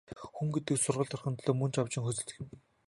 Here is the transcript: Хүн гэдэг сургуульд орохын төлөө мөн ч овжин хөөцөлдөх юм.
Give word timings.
Хүн 0.35 0.47
гэдэг 0.53 0.75
сургуульд 0.83 1.13
орохын 1.15 1.35
төлөө 1.37 1.55
мөн 1.57 1.71
ч 1.73 1.75
овжин 1.81 2.03
хөөцөлдөх 2.03 2.37
юм. 2.41 2.47